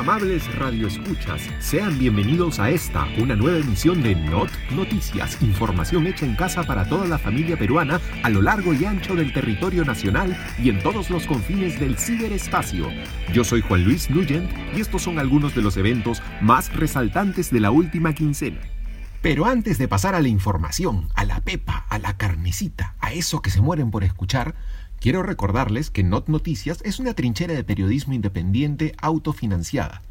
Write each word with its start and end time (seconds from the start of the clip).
Amables 0.00 0.50
radioescuchas, 0.56 1.42
sean 1.58 1.98
bienvenidos 1.98 2.58
a 2.58 2.70
esta, 2.70 3.06
una 3.18 3.36
nueva 3.36 3.58
emisión 3.58 4.02
de 4.02 4.14
Not 4.14 4.48
Noticias, 4.70 5.36
información 5.42 6.06
hecha 6.06 6.24
en 6.24 6.36
casa 6.36 6.62
para 6.62 6.88
toda 6.88 7.06
la 7.06 7.18
familia 7.18 7.58
peruana 7.58 8.00
a 8.22 8.30
lo 8.30 8.40
largo 8.40 8.72
y 8.72 8.86
ancho 8.86 9.14
del 9.14 9.30
territorio 9.30 9.84
nacional 9.84 10.34
y 10.58 10.70
en 10.70 10.82
todos 10.82 11.10
los 11.10 11.26
confines 11.26 11.78
del 11.78 11.98
ciberespacio. 11.98 12.88
Yo 13.34 13.44
soy 13.44 13.60
Juan 13.60 13.84
Luis 13.84 14.08
Nugent 14.08 14.50
y 14.74 14.80
estos 14.80 15.02
son 15.02 15.18
algunos 15.18 15.54
de 15.54 15.60
los 15.60 15.76
eventos 15.76 16.22
más 16.40 16.74
resaltantes 16.74 17.50
de 17.50 17.60
la 17.60 17.70
última 17.70 18.14
quincena. 18.14 18.58
Pero 19.20 19.44
antes 19.44 19.76
de 19.76 19.86
pasar 19.86 20.14
a 20.14 20.22
la 20.22 20.28
información, 20.28 21.10
a 21.14 21.26
la 21.26 21.40
pepa, 21.40 21.84
a 21.90 21.98
la 21.98 22.16
carnecita, 22.16 22.94
a 23.00 23.12
eso 23.12 23.42
que 23.42 23.50
se 23.50 23.60
mueren 23.60 23.90
por 23.90 24.02
escuchar, 24.02 24.54
Quiero 25.00 25.22
recordarles 25.22 25.90
que 25.90 26.04
Not 26.04 26.28
Noticias 26.28 26.82
es 26.84 26.98
una 26.98 27.14
trinchera 27.14 27.54
de 27.54 27.64
periodismo 27.64 28.12
independiente 28.12 28.94
autofinanciada. 29.00 30.02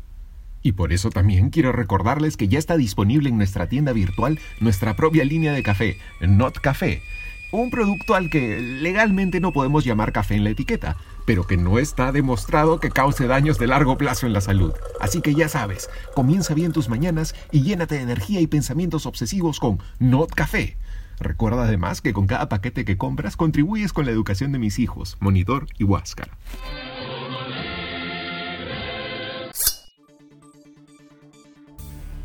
Y 0.64 0.72
por 0.72 0.92
eso 0.92 1.12
también 1.12 1.52
quiero 1.52 1.72
recordarles 1.72 2.38
que 2.38 2.48
ya 2.48 2.58
está 2.58 2.76
disponible 2.76 3.30
en 3.30 3.38
nuestra 3.38 3.70
tienda 3.70 3.94
virtual 3.94 4.40
nuestra 4.60 4.96
propia 4.96 5.26
línea 5.26 5.54
de 5.54 5.62
café, 5.62 6.00
Not 6.22 6.58
Café. 6.58 7.04
Un 7.52 7.70
producto 7.70 8.16
al 8.16 8.32
que 8.32 8.60
legalmente 8.60 9.40
no 9.40 9.54
podemos 9.54 9.86
llamar 9.86 10.12
café 10.12 10.34
en 10.34 10.44
la 10.44 10.50
etiqueta, 10.50 10.98
pero 11.28 11.46
que 11.46 11.56
no 11.56 11.78
está 11.78 12.12
demostrado 12.12 12.80
que 12.80 12.90
cause 12.90 13.28
daños 13.28 13.60
de 13.60 13.68
largo 13.68 13.96
plazo 13.96 14.26
en 14.26 14.34
la 14.34 14.42
salud. 14.42 14.74
Así 15.00 15.22
que 15.22 15.36
ya 15.36 15.50
sabes, 15.50 15.88
comienza 16.16 16.56
bien 16.56 16.72
tus 16.72 16.90
mañanas 16.90 17.36
y 17.52 17.62
llénate 17.62 17.94
de 17.94 18.02
energía 18.02 18.42
y 18.42 18.48
pensamientos 18.48 19.06
obsesivos 19.06 19.60
con 19.60 19.78
Not 20.00 20.34
Café. 20.34 20.79
Recuerda 21.20 21.64
además 21.64 22.02
que 22.02 22.14
con 22.14 22.28
cada 22.28 22.50
paquete 22.50 22.86
que 22.86 22.98
compras 22.98 23.36
contribuyes 23.36 23.94
con 23.94 24.06
la 24.06 24.12
educación 24.12 24.52
de 24.52 24.60
mis 24.60 24.80
hijos, 24.80 25.18
Monitor 25.20 25.68
y 25.78 25.84
Huáscar. 25.84 26.30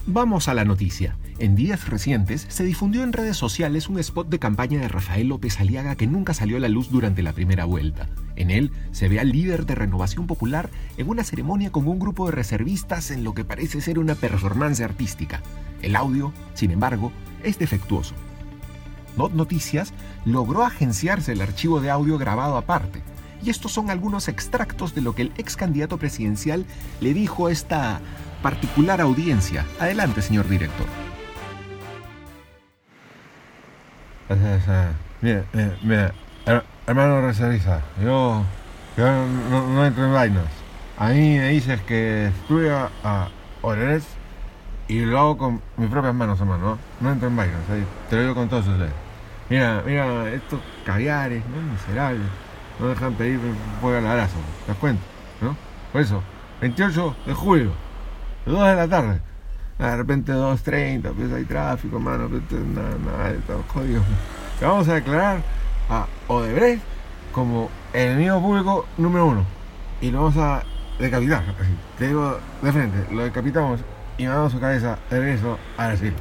Vamos 0.06 0.48
a 0.48 0.54
la 0.54 0.66
noticia. 0.66 1.16
En 1.38 1.56
días 1.56 1.88
recientes 1.88 2.44
se 2.50 2.62
difundió 2.62 3.02
en 3.02 3.14
redes 3.14 3.38
sociales 3.38 3.88
un 3.88 3.98
spot 3.98 4.28
de 4.28 4.38
campaña 4.38 4.78
de 4.78 4.88
Rafael 4.88 5.28
López 5.28 5.58
Aliaga 5.58 5.96
que 5.96 6.06
nunca 6.06 6.34
salió 6.34 6.58
a 6.58 6.60
la 6.60 6.68
luz 6.68 6.90
durante 6.90 7.22
la 7.22 7.32
primera 7.32 7.64
vuelta. 7.64 8.10
En 8.36 8.50
él 8.50 8.70
se 8.92 9.08
ve 9.08 9.18
al 9.18 9.30
líder 9.30 9.64
de 9.64 9.74
Renovación 9.74 10.26
Popular 10.26 10.68
en 10.98 11.08
una 11.08 11.24
ceremonia 11.24 11.72
con 11.72 11.88
un 11.88 11.98
grupo 11.98 12.26
de 12.26 12.32
reservistas 12.32 13.10
en 13.10 13.24
lo 13.24 13.32
que 13.32 13.46
parece 13.46 13.80
ser 13.80 13.98
una 13.98 14.14
performance 14.14 14.82
artística. 14.82 15.42
El 15.80 15.96
audio, 15.96 16.34
sin 16.52 16.70
embargo, 16.70 17.10
es 17.42 17.58
defectuoso. 17.58 18.14
Not 19.16 19.32
Noticias 19.32 19.92
logró 20.24 20.64
agenciarse 20.64 21.32
el 21.32 21.42
archivo 21.42 21.80
de 21.80 21.90
audio 21.90 22.18
grabado 22.18 22.56
aparte. 22.56 23.02
Y 23.42 23.50
estos 23.50 23.72
son 23.72 23.90
algunos 23.90 24.28
extractos 24.28 24.94
de 24.94 25.02
lo 25.02 25.14
que 25.14 25.22
el 25.22 25.32
ex 25.36 25.56
candidato 25.56 25.98
presidencial 25.98 26.64
le 27.00 27.12
dijo 27.12 27.46
a 27.46 27.52
esta 27.52 28.00
particular 28.42 29.00
audiencia. 29.00 29.66
Adelante, 29.78 30.22
señor 30.22 30.48
director. 30.48 30.86
Mira, 35.20 35.44
mira, 35.82 36.14
hermano 36.86 37.20
reservista, 37.20 37.82
yo, 38.02 38.42
no, 38.96 39.86
entro 39.86 40.06
en 40.06 40.12
vainas. 40.12 40.46
A 40.98 41.08
mí 41.10 41.38
me 41.38 41.48
dices 41.50 41.80
que 41.82 42.28
estudia 42.28 42.90
a 43.02 43.28
Orerés 43.62 44.04
y 44.88 45.00
lo 45.00 45.18
hago 45.18 45.38
con 45.38 45.62
mis 45.76 45.88
propias 45.88 46.14
manos, 46.14 46.40
hermano. 46.40 46.78
No, 47.00 47.12
entro 47.12 47.28
en 47.28 47.36
vainas, 47.36 47.60
te 48.10 48.16
lo 48.16 48.22
digo 48.22 48.34
con 48.34 48.48
todos 48.48 48.66
ustedes. 48.66 48.92
Mira, 49.48 49.82
mira, 49.84 50.30
estos 50.30 50.60
caviares, 50.84 51.42
¿no? 51.46 51.72
Miserables. 51.72 52.28
No 52.78 52.88
dejan 52.88 53.14
pedir 53.14 53.38
pollo 53.80 53.98
al 53.98 54.06
abrazo, 54.06 54.36
¿te 54.64 54.72
das 54.72 54.78
cuenta? 54.78 55.02
¿No? 55.40 55.56
Por 55.92 56.00
eso, 56.00 56.22
28 56.60 57.16
de 57.26 57.34
julio, 57.34 57.70
2 58.46 58.66
de 58.66 58.74
la 58.74 58.88
tarde. 58.88 59.20
De 59.78 59.96
repente 59.96 60.32
2.30, 60.32 61.12
pues 61.12 61.32
hay 61.32 61.44
tráfico, 61.44 61.98
mano, 61.98 62.28
pues, 62.28 62.42
nada, 62.52 62.96
nada, 63.04 63.30
está 63.30 63.54
jodido. 63.68 64.02
Le 64.60 64.66
vamos 64.66 64.88
a 64.88 64.94
declarar 64.94 65.42
a 65.90 66.06
Odebrecht 66.28 66.82
como 67.32 67.68
enemigo 67.92 68.40
público 68.40 68.86
número 68.96 69.26
uno. 69.26 69.44
Y 70.00 70.10
lo 70.10 70.22
vamos 70.22 70.36
a 70.36 70.62
decapitar, 70.98 71.42
así. 71.42 71.76
Te 71.98 72.08
digo 72.08 72.38
de 72.62 72.72
frente, 72.72 73.14
lo 73.14 73.24
decapitamos 73.24 73.80
y 74.18 74.24
mandamos 74.24 74.52
su 74.52 74.60
cabeza 74.60 74.98
de 75.10 75.20
regreso 75.20 75.58
a 75.76 75.88
Brasil. 75.88 76.12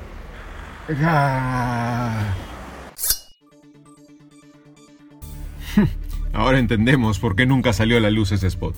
Ahora 6.34 6.59
entendemos 6.59 7.20
por 7.20 7.36
qué 7.36 7.46
nunca 7.46 7.74
salió 7.74 7.98
a 7.98 8.00
la 8.00 8.09
luz 8.09 8.31
ese 8.31 8.48
spot. 8.48 8.76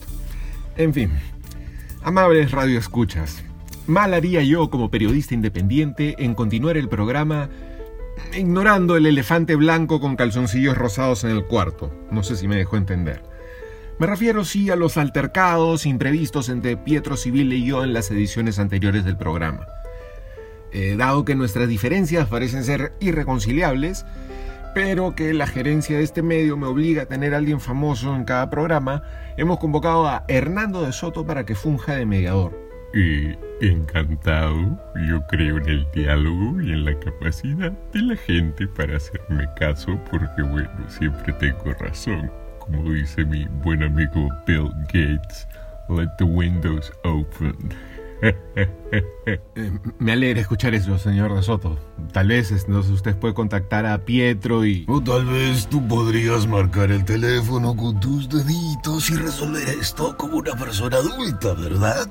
En 0.77 0.93
fin, 0.93 1.11
amables 2.03 2.51
radioescuchas, 2.51 3.43
mal 3.87 4.13
haría 4.13 4.43
yo 4.43 4.69
como 4.69 4.91
periodista 4.91 5.33
independiente 5.33 6.15
en 6.19 6.35
continuar 6.35 6.77
el 6.77 6.89
programa 6.89 7.49
ignorando 8.33 8.97
el 8.97 9.05
elefante 9.05 9.55
blanco 9.55 9.99
con 9.99 10.15
calzoncillos 10.15 10.77
rosados 10.77 11.23
en 11.23 11.31
el 11.31 11.45
cuarto. 11.45 11.91
No 12.11 12.23
sé 12.23 12.35
si 12.35 12.47
me 12.47 12.55
dejó 12.55 12.77
entender. 12.77 13.23
Me 13.97 14.07
refiero 14.07 14.43
sí 14.43 14.69
a 14.69 14.75
los 14.75 14.97
altercados 14.97 15.85
imprevistos 15.85 16.49
entre 16.49 16.75
Pietro 16.75 17.15
Civile 17.15 17.55
y 17.55 17.65
yo 17.65 17.81
en 17.81 17.93
las 17.93 18.11
ediciones 18.11 18.59
anteriores 18.59 19.05
del 19.05 19.15
programa. 19.15 19.67
Eh, 20.73 20.95
dado 20.97 21.23
que 21.23 21.33
nuestras 21.33 21.69
diferencias 21.69 22.27
parecen 22.27 22.65
ser 22.65 22.91
irreconciliables, 22.99 24.05
pero 24.73 25.15
que 25.15 25.33
la 25.33 25.47
gerencia 25.47 25.97
de 25.97 26.03
este 26.03 26.21
medio 26.21 26.57
me 26.57 26.67
obliga 26.67 27.03
a 27.03 27.05
tener 27.05 27.33
a 27.33 27.37
alguien 27.37 27.61
famoso 27.61 28.13
en 28.13 28.25
cada 28.25 28.49
programa, 28.49 29.01
hemos 29.37 29.59
convocado 29.59 30.05
a 30.05 30.25
Hernando 30.27 30.81
de 30.81 30.91
Soto 30.91 31.25
para 31.25 31.45
que 31.45 31.55
funja 31.55 31.95
de 31.95 32.05
mediador. 32.05 32.51
Eh, 32.93 33.37
encantado, 33.61 34.77
yo 35.07 35.25
creo 35.27 35.55
en 35.57 35.69
el 35.69 35.87
diálogo 35.93 36.61
y 36.61 36.73
en 36.73 36.83
la 36.83 36.99
capacidad 36.99 37.71
de 37.93 38.01
la 38.01 38.17
gente 38.17 38.67
para 38.67 38.97
hacerme 38.97 39.47
caso 39.57 39.97
porque 40.11 40.41
bueno, 40.41 40.69
siempre 40.89 41.31
tengo 41.39 41.71
razón. 41.79 42.29
Como 42.65 42.93
dice 42.93 43.25
mi 43.25 43.45
buen 43.63 43.83
amigo 43.83 44.29
Bill 44.45 44.71
Gates, 44.91 45.47
let 45.89 46.09
the 46.17 46.23
windows 46.23 46.91
open. 47.03 47.73
Eh, 49.27 49.71
me 49.99 50.13
alegra 50.13 50.39
escuchar 50.39 50.73
eso, 50.73 50.97
señor 50.97 51.35
de 51.35 51.43
Soto. 51.43 51.77
Tal 52.13 52.29
vez 52.29 52.49
entonces 52.51 52.91
usted 52.91 53.17
puede 53.17 53.33
contactar 53.33 53.85
a 53.85 54.05
Pietro 54.05 54.65
y... 54.65 54.85
O 54.87 55.01
tal 55.01 55.25
vez 55.25 55.67
tú 55.67 55.85
podrías 55.85 56.47
marcar 56.47 56.91
el 56.91 57.03
teléfono 57.03 57.75
con 57.75 57.99
tus 57.99 58.29
deditos 58.29 59.09
y 59.09 59.15
resolver 59.15 59.67
esto 59.67 60.15
como 60.15 60.37
una 60.37 60.55
persona 60.55 60.95
adulta, 60.97 61.53
¿verdad? 61.53 62.09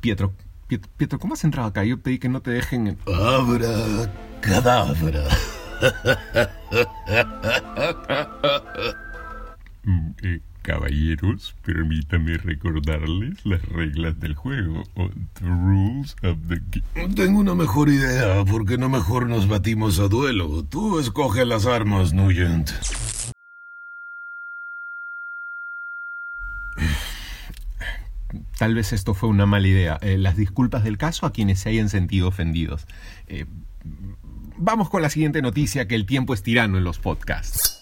Pietro, 0.00 0.32
Pietro, 0.96 1.18
¿cómo 1.18 1.34
has 1.34 1.44
entrado 1.44 1.68
acá? 1.68 1.84
Yo 1.84 2.00
pedí 2.00 2.18
que 2.18 2.30
no 2.30 2.40
te 2.40 2.52
dejen... 2.52 2.96
Abra 3.06 4.10
cadabra. 4.40 5.24
Mm, 9.84 10.10
eh, 10.22 10.40
Caballeros, 10.62 11.56
permítame 11.64 12.38
recordarles 12.38 13.44
las 13.44 13.62
reglas 13.62 14.18
del 14.20 14.34
juego, 14.34 14.84
o 14.94 15.08
the 15.34 15.44
rules 15.44 16.14
of 16.22 16.38
the 16.46 16.62
game. 16.94 17.14
Tengo 17.14 17.40
una 17.40 17.56
mejor 17.56 17.88
idea, 17.88 18.44
porque 18.44 18.78
no 18.78 18.88
mejor 18.88 19.28
nos 19.28 19.48
batimos 19.48 19.98
a 19.98 20.06
duelo. 20.06 20.62
Tú 20.64 21.00
escoge 21.00 21.44
las 21.44 21.66
armas, 21.66 22.12
Nugent. 22.12 22.70
Tal 28.56 28.76
vez 28.76 28.92
esto 28.92 29.14
fue 29.14 29.28
una 29.28 29.46
mala 29.46 29.66
idea. 29.66 29.98
Eh, 30.00 30.16
las 30.16 30.36
disculpas 30.36 30.84
del 30.84 30.96
caso 30.96 31.26
a 31.26 31.32
quienes 31.32 31.58
se 31.58 31.70
hayan 31.70 31.88
sentido 31.88 32.28
ofendidos. 32.28 32.86
Eh, 33.26 33.46
vamos 34.56 34.88
con 34.88 35.02
la 35.02 35.10
siguiente 35.10 35.42
noticia, 35.42 35.88
que 35.88 35.96
el 35.96 36.06
tiempo 36.06 36.34
es 36.34 36.44
tirano 36.44 36.78
en 36.78 36.84
los 36.84 37.00
podcasts. 37.00 37.81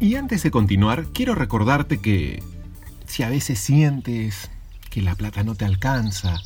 Y 0.00 0.14
antes 0.14 0.44
de 0.44 0.52
continuar, 0.52 1.06
quiero 1.12 1.34
recordarte 1.34 1.98
que 1.98 2.40
si 3.06 3.24
a 3.24 3.28
veces 3.28 3.58
sientes 3.58 4.48
que 4.90 5.02
la 5.02 5.16
plata 5.16 5.42
no 5.42 5.56
te 5.56 5.64
alcanza, 5.64 6.40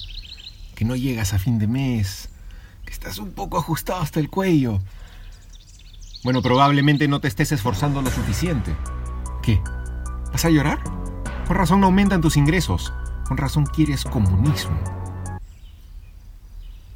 que 0.75 0.87
no 0.87 0.96
llegas 0.96 1.34
a 1.34 1.38
fin 1.38 1.58
de 1.58 1.66
mes, 1.66 2.31
que 2.87 2.93
estás 2.93 3.19
un 3.19 3.32
poco 3.32 3.58
ajustado 3.58 4.00
hasta 4.00 4.20
el 4.20 4.31
cuello, 4.31 4.81
bueno, 6.25 6.40
probablemente 6.40 7.08
no 7.08 7.20
te 7.20 7.28
estés 7.28 7.52
esforzando 7.52 8.00
lo 8.00 8.10
suficiente. 8.10 8.75
¿Qué? 9.43 9.60
¿Vas 10.32 10.46
a 10.46 10.50
llorar? 10.50 10.82
Con 11.46 11.56
razón 11.56 11.81
no 11.81 11.88
aumentan 11.88 12.22
tus 12.22 12.38
ingresos. 12.38 12.90
Con 13.28 13.37
razón 13.37 13.66
quieres 13.66 14.04
comunismo. 14.04 14.78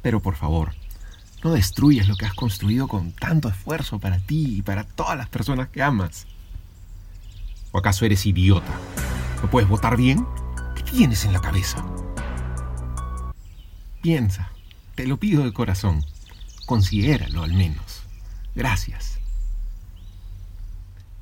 Pero 0.01 0.21
por 0.21 0.35
favor, 0.35 0.73
no 1.43 1.51
destruyas 1.51 2.07
lo 2.07 2.15
que 2.15 2.25
has 2.25 2.33
construido 2.33 2.87
con 2.87 3.11
tanto 3.11 3.47
esfuerzo 3.47 3.99
para 3.99 4.17
ti 4.17 4.57
y 4.57 4.61
para 4.63 4.85
todas 4.85 5.17
las 5.17 5.29
personas 5.29 5.67
que 5.69 5.83
amas. 5.83 6.25
¿O 7.77 7.79
acaso 7.79 8.05
eres 8.05 8.25
idiota? 8.25 8.73
¿No 9.43 9.51
puedes 9.51 9.69
votar 9.69 9.97
bien? 9.97 10.25
¿Qué 10.75 10.81
tienes 10.81 11.25
en 11.25 11.33
la 11.33 11.41
cabeza? 11.41 11.85
Piensa, 14.01 14.49
te 14.95 15.05
lo 15.05 15.17
pido 15.17 15.43
de 15.43 15.53
corazón. 15.53 16.03
Considéralo 16.65 17.43
al 17.43 17.53
menos. 17.53 18.01
Gracias. 18.55 19.19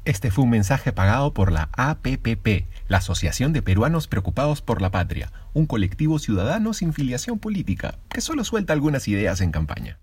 Este 0.05 0.31
fue 0.31 0.45
un 0.45 0.51
mensaje 0.51 0.93
pagado 0.93 1.33
por 1.33 1.51
la 1.51 1.67
APPP, 1.73 2.69
la 2.87 2.99
Asociación 2.99 3.51
de 3.51 3.61
Peruanos 3.61 4.07
Preocupados 4.07 4.61
por 4.61 4.81
la 4.81 4.91
Patria, 4.91 5.33
un 5.51 5.65
colectivo 5.65 6.19
ciudadano 6.19 6.73
sin 6.73 6.93
filiación 6.93 7.37
política 7.37 7.99
que 8.07 8.21
solo 8.21 8.45
suelta 8.45 8.71
algunas 8.71 9.09
ideas 9.09 9.41
en 9.41 9.51
campaña. 9.51 9.99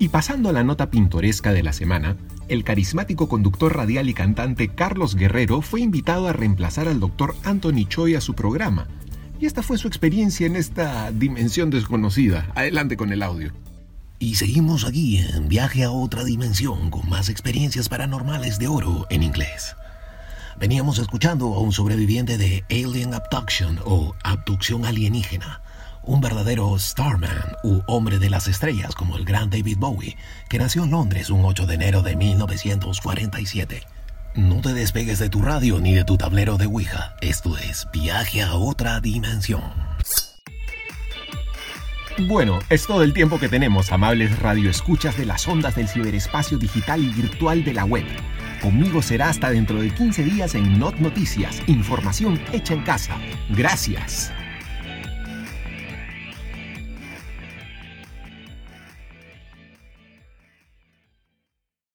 Y 0.00 0.10
pasando 0.10 0.48
a 0.48 0.52
la 0.52 0.62
nota 0.62 0.90
pintoresca 0.90 1.52
de 1.52 1.64
la 1.64 1.72
semana, 1.72 2.16
el 2.46 2.62
carismático 2.62 3.28
conductor 3.28 3.76
radial 3.76 4.08
y 4.08 4.14
cantante 4.14 4.68
Carlos 4.68 5.16
Guerrero 5.16 5.60
fue 5.60 5.80
invitado 5.80 6.28
a 6.28 6.32
reemplazar 6.32 6.86
al 6.86 7.00
doctor 7.00 7.34
Anthony 7.42 7.84
Choi 7.88 8.14
a 8.14 8.20
su 8.20 8.34
programa. 8.34 8.86
Y 9.40 9.46
esta 9.46 9.62
fue 9.62 9.76
su 9.76 9.88
experiencia 9.88 10.46
en 10.46 10.54
esta 10.54 11.10
dimensión 11.10 11.70
desconocida. 11.70 12.52
Adelante 12.54 12.96
con 12.96 13.12
el 13.12 13.24
audio. 13.24 13.52
Y 14.20 14.36
seguimos 14.36 14.84
aquí 14.84 15.18
en 15.18 15.48
Viaje 15.48 15.82
a 15.82 15.90
otra 15.90 16.22
dimensión 16.22 16.90
con 16.90 17.08
más 17.08 17.28
experiencias 17.28 17.88
paranormales 17.88 18.60
de 18.60 18.68
oro 18.68 19.06
en 19.10 19.24
inglés. 19.24 19.74
Veníamos 20.60 21.00
escuchando 21.00 21.54
a 21.54 21.60
un 21.60 21.72
sobreviviente 21.72 22.38
de 22.38 22.64
Alien 22.70 23.14
Abduction 23.14 23.80
o 23.84 24.14
abducción 24.22 24.84
alienígena 24.84 25.60
un 26.08 26.22
verdadero 26.22 26.76
Starman 26.78 27.56
u 27.62 27.82
hombre 27.86 28.18
de 28.18 28.30
las 28.30 28.48
estrellas 28.48 28.94
como 28.94 29.16
el 29.16 29.24
gran 29.24 29.50
David 29.50 29.76
Bowie, 29.78 30.16
que 30.48 30.58
nació 30.58 30.84
en 30.84 30.90
Londres 30.90 31.28
un 31.28 31.44
8 31.44 31.66
de 31.66 31.74
enero 31.74 32.02
de 32.02 32.16
1947. 32.16 33.82
No 34.34 34.62
te 34.62 34.72
despegues 34.72 35.18
de 35.18 35.28
tu 35.28 35.42
radio 35.42 35.78
ni 35.80 35.94
de 35.94 36.04
tu 36.04 36.16
tablero 36.16 36.56
de 36.56 36.66
Ouija. 36.66 37.14
Esto 37.20 37.58
es 37.58 37.86
Viaje 37.92 38.42
a 38.42 38.54
otra 38.54 39.00
dimensión. 39.00 39.62
Bueno, 42.26 42.58
es 42.70 42.86
todo 42.86 43.02
el 43.02 43.12
tiempo 43.12 43.38
que 43.38 43.48
tenemos, 43.48 43.92
amables 43.92 44.38
radioescuchas 44.38 45.16
de 45.16 45.26
las 45.26 45.46
ondas 45.46 45.76
del 45.76 45.88
ciberespacio 45.88 46.58
digital 46.58 47.04
y 47.04 47.10
virtual 47.10 47.62
de 47.64 47.74
la 47.74 47.84
web. 47.84 48.06
Conmigo 48.62 49.02
será 49.02 49.28
hasta 49.28 49.50
dentro 49.50 49.80
de 49.80 49.90
15 49.90 50.24
días 50.24 50.54
en 50.54 50.78
Not 50.78 50.96
Noticias, 50.96 51.62
información 51.66 52.40
hecha 52.52 52.74
en 52.74 52.82
casa. 52.82 53.16
Gracias. 53.50 54.32